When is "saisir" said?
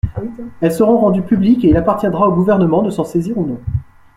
3.03-3.37